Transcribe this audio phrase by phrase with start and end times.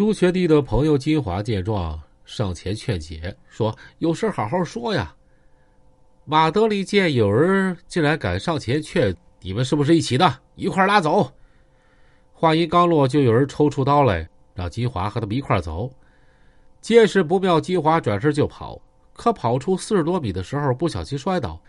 [0.00, 5.14] 朱学弟的朋友金华见状，上前劝解，说：“有事好好说呀。”
[6.24, 10.38] 马德里见有人竟然敢上前劝，你们是不是一起的？
[10.54, 11.30] 一块拉走。
[12.32, 15.90] 话音刚落，就有人抽出刀来，让金华和他们一块走。
[16.80, 18.80] 见势不妙，金华转身就跑，
[19.12, 21.60] 可跑出四十多米的时候，不小心摔倒，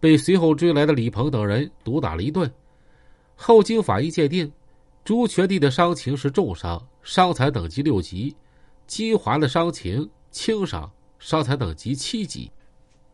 [0.00, 2.52] 被随后追来的李鹏等人毒打了一顿。
[3.36, 4.52] 后经法医鉴定，
[5.04, 8.34] 朱全弟的伤情是重伤，伤残等级六级；
[8.84, 10.90] 金华的伤情轻伤，
[11.20, 12.50] 伤残等级七级。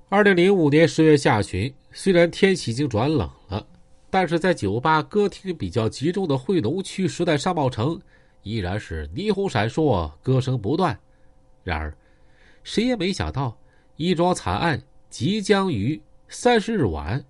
[0.08, 3.66] 二零零五年十月下旬，虽然天气已经转冷了，
[4.08, 8.00] 但是在酒吧歌厅比较集中的惠农区时代商贸城，
[8.42, 10.98] 依然是霓虹闪烁，歌声不断。
[11.62, 11.94] 然而，
[12.64, 13.54] 谁也没想到，
[13.96, 17.22] 一桩惨案即将于三十日晚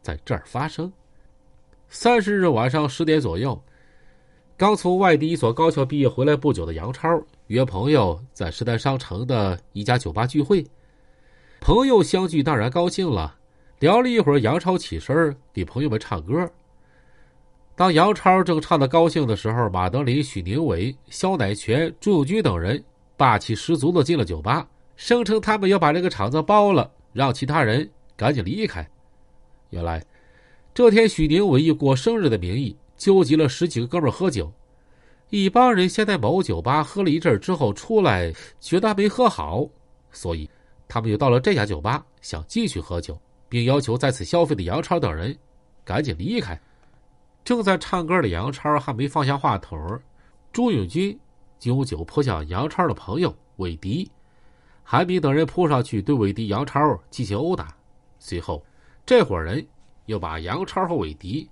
[0.00, 0.90] 在这儿发生。
[1.90, 3.62] 三十日晚上十点左右，
[4.58, 10.64] 刚从外地一所高校毕业回来不久的杨超约朋友在时代商城的一家酒吧聚会。
[11.60, 13.36] 朋友相聚当然高兴了，
[13.80, 16.50] 聊了一会儿，杨超起身给朋友们唱歌。
[17.74, 22.82] 当杨超正唱的高兴的时候，马德林、许宁伟、肖乃全、朱永军等人
[23.14, 28.88] 霸气十足的进了酒吧，声称他们要把这个场子包了，让其他人赶紧离开。
[29.68, 30.02] 原来。
[30.72, 34.52] 这天，许宁伟以过生日的名义纠集了十几个哥们喝酒。
[35.30, 39.68] 一帮人先在某酒吧喝了一阵之后出来，觉得没喝好，
[40.12, 40.48] 所以
[40.86, 45.36] 他们又到了这家酒吧，想继续喝酒，并要求在此消费的杨超等人
[45.84, 46.58] 赶紧离开。
[47.44, 49.78] 正在唱歌的杨超还没放下话筒，
[50.52, 51.18] 朱永军
[51.58, 54.10] 就用酒泼向杨超的朋友韦迪、
[54.82, 57.76] 韩明等人扑上去对韦迪、杨超进行殴打。
[58.18, 58.64] 随后，
[59.04, 59.66] 这伙人。
[60.06, 61.50] 又把杨超和韦迪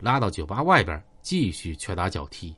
[0.00, 2.54] 拉到酒吧外边，继续拳打脚踢，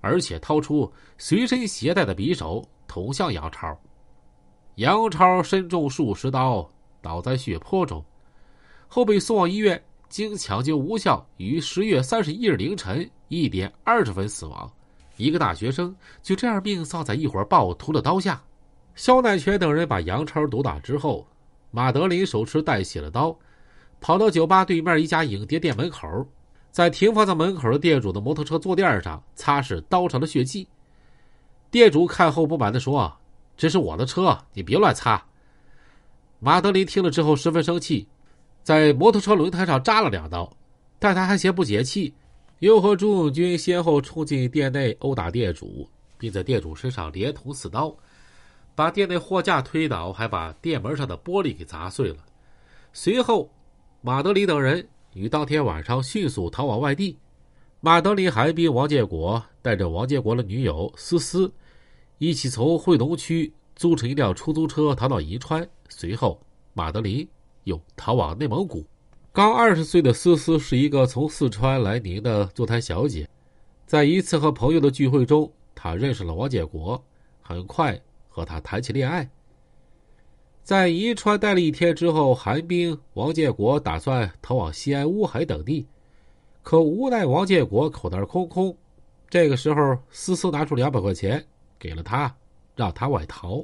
[0.00, 3.78] 而且掏出随身携带的匕首捅向杨超。
[4.76, 6.68] 杨超身中数十刀，
[7.00, 8.04] 倒在血泊中，
[8.88, 14.70] 后被送往医院，经抢救无效，于十月三十一日凌晨一点二十分死亡。
[15.16, 18.42] 一个大学生就这样命丧在一伙暴徒的刀下。
[18.96, 21.26] 肖乃全等人把杨超毒打之后，
[21.70, 23.36] 马德林手持带血的刀。
[24.00, 26.26] 跑到酒吧对面一家影碟店门口，
[26.74, 30.66] 在停放在门口的店主的摩托车坐垫上擦拭刀上的血迹。
[31.70, 33.16] 店主看后不满地说
[33.56, 35.24] ：“这是我的车，你别乱擦。”
[36.40, 38.08] 马德林听了之后十分生气，
[38.64, 40.52] 在摩托车轮胎上扎了两刀，
[40.98, 42.12] 但他还嫌不解气，
[42.58, 47.94] 又和朱永军先后冲进店内殴打店主，并在店主身上连捅四刀，
[48.74, 52.16] 把店内货架推倒，还把店门上的玻璃给砸碎了。
[52.92, 53.48] 随后。
[54.06, 57.18] 马德里等人于当天晚上迅速逃往外地。
[57.80, 61.52] 马德里、韩冰、王建国带着王建国的女友思思，
[62.18, 65.68] 一起从惠农区租乘一辆出租车逃到宜川。
[65.88, 66.40] 随后，
[66.72, 67.28] 马德林
[67.64, 68.84] 又逃往内蒙古。
[69.32, 73.28] 刚二十岁的思思是一个从四川来宁的坐台小姐，
[73.86, 77.04] 在一次和朋友的聚会中，她认识了王建国，
[77.42, 79.28] 很快和他谈起恋爱。
[80.64, 85.86] 在宜川待了一天之后，韩冰、王建国打算逃往西安、乌海等地，
[86.62, 88.74] 可无奈王建国口袋空空。
[89.28, 91.44] 这个时候，思思拿出两百块钱
[91.78, 92.34] 给了他，
[92.74, 93.62] 让他外逃。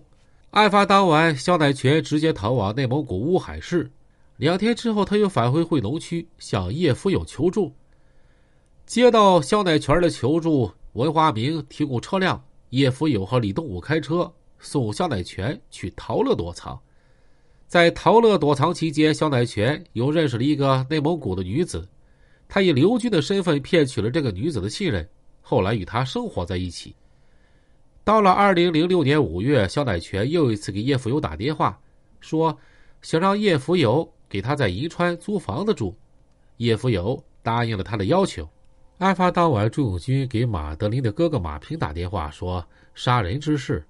[0.50, 3.91] 案发当晚，肖乃全直接逃往内蒙古乌海市。
[4.37, 7.72] 两天之后，他又返回惠农区向叶福友求助。
[8.84, 16.78] 接到肖乃全的求助，文华明提供车辆，叶福友和李东武开车送肖乃全去陶乐躲藏。
[17.70, 21.88] 在陶乐躲藏期间，肖乃全又认识了一个内蒙古的女子，
[22.48, 25.08] 他以刘军的身份骗取了这个女子的信任，
[25.41, 26.92] 后来与她生活在一起。
[28.03, 31.80] 到了二零零六年五月，肖乃全又一次给叶福友打电话，
[32.19, 32.59] 说
[33.03, 35.97] 想让叶福友给他在银川租房子住，
[36.56, 38.48] 叶福友答应了他的要求。
[38.98, 42.66] 案发当晚，朱永军给马德林的哥哥马平打电话说
[42.97, 43.86] 杀人之事，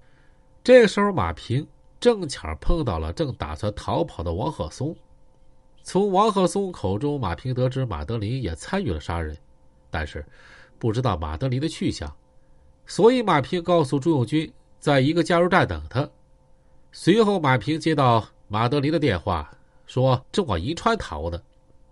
[0.63, 1.65] 这时候马平。
[2.01, 4.93] 正巧碰到了正打算逃跑的王鹤松，
[5.83, 9.37] 从王鹤松口中，马平得知马德林也参与了杀人，
[9.91, 10.25] 但是
[10.79, 12.11] 不知道马德林的去向，
[12.87, 16.09] 所以马平告诉朱永军，在一个加油站等他。
[16.91, 19.55] 随后，马平接到马德林的电话，
[19.85, 21.39] 说正往银川逃的，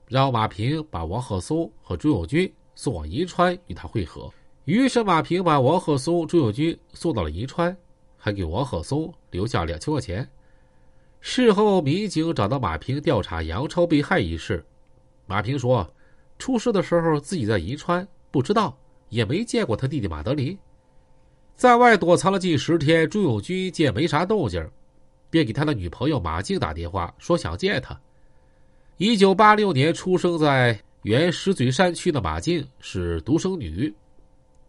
[0.07, 4.27] 让马平把王鹤松和朱永军送往银川与他会合。
[4.65, 7.77] 于是，马平把王鹤松、朱永军送到了银川。
[8.19, 10.29] 还给王鹤松留下两千块钱。
[11.21, 14.63] 事后，民警找到马平调查杨超被害一事。
[15.25, 15.91] 马平说，
[16.37, 18.77] 出事的时候自己在银川，不知道，
[19.09, 20.57] 也没见过他弟弟马德林。
[21.55, 24.65] 在外躲藏了近十天，朱永军见没啥动静，
[25.29, 27.99] 便给他的女朋友马静打电话，说想见他。
[28.97, 33.93] 一九八六年出生在原石嘴山区的马静是独生女，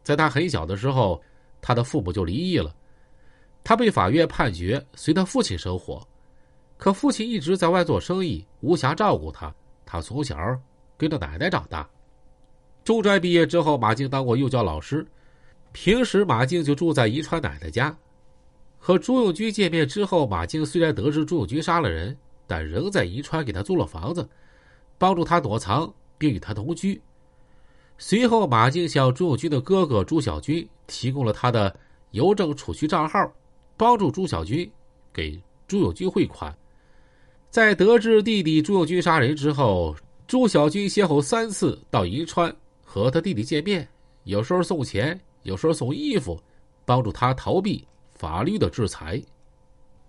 [0.03, 1.21] 在她很小的时候，
[1.61, 2.75] 她的父母就离异了，
[3.63, 6.07] 他被法院判决随他父亲生活，
[6.77, 9.55] 可父亲一直在外做生意，无暇照顾他。
[9.85, 10.37] 他从小
[10.97, 11.89] 跟着奶奶长大。
[12.83, 15.07] 中专毕业之后，马静当过幼教老师。
[15.73, 17.97] 平时马静就住在宜川奶奶家。
[18.79, 22.17] 和朱永军见面之后，马静虽然得知朱永军杀了人，
[22.47, 24.29] 但仍在宜川给他租了房子，
[24.97, 27.01] 帮助他躲藏，并与他同居。
[27.99, 31.79] 随后，马静向朱永军的哥哥朱小军提供了他的
[32.13, 33.33] 邮政储蓄账号，
[33.81, 34.71] 帮助朱小军
[35.11, 36.55] 给朱永军汇款。
[37.49, 39.97] 在得知弟弟朱永军杀人之后，
[40.27, 42.55] 朱小军先后三次到银川
[42.85, 43.89] 和他弟弟见面，
[44.25, 45.19] 有时候送钱。
[45.45, 46.39] 有时候送衣服，
[46.85, 49.19] 帮助他逃避法律的制裁。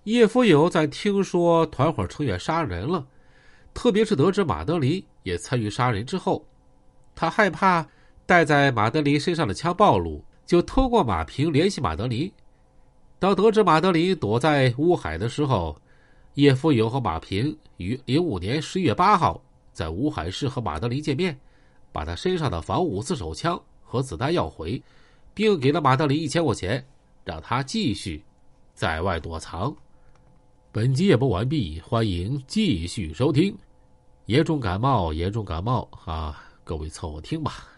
[0.04, 3.08] 叶福友在听说团伙成员杀人了，
[3.74, 6.46] 特别是得知马德林也参与杀人之后，
[7.16, 7.88] 他害怕
[8.26, 12.30] 带在马德林身上的枪暴露，就通过马平联系马德林。
[13.22, 15.80] 当得知马德林躲在乌海的时候，
[16.34, 19.40] 叶福友和马平于零五年十一月八号
[19.72, 21.40] 在乌海市和马德林见面，
[21.92, 24.82] 把他身上的仿五四手枪和子弹要回。
[25.34, 26.84] 并给了马德里一千块钱，
[27.24, 28.24] 让他继续
[28.74, 29.74] 在外躲藏。
[30.72, 33.56] 本集演播完毕，欢迎继续收听。
[34.26, 36.44] 严重感冒，严重感冒啊！
[36.64, 37.71] 各位凑合听吧。